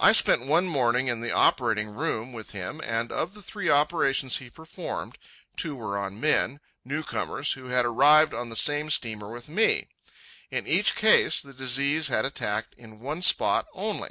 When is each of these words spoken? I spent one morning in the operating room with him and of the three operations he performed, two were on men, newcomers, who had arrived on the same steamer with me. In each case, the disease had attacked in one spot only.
I 0.00 0.10
spent 0.10 0.44
one 0.44 0.66
morning 0.66 1.06
in 1.06 1.20
the 1.20 1.30
operating 1.30 1.90
room 1.90 2.32
with 2.32 2.50
him 2.50 2.80
and 2.82 3.12
of 3.12 3.32
the 3.32 3.42
three 3.42 3.70
operations 3.70 4.38
he 4.38 4.50
performed, 4.50 5.16
two 5.56 5.76
were 5.76 5.96
on 5.96 6.18
men, 6.18 6.58
newcomers, 6.84 7.52
who 7.52 7.66
had 7.66 7.84
arrived 7.84 8.34
on 8.34 8.48
the 8.48 8.56
same 8.56 8.90
steamer 8.90 9.30
with 9.30 9.48
me. 9.48 9.86
In 10.50 10.66
each 10.66 10.96
case, 10.96 11.40
the 11.40 11.52
disease 11.52 12.08
had 12.08 12.24
attacked 12.24 12.74
in 12.74 12.98
one 12.98 13.22
spot 13.22 13.66
only. 13.72 14.10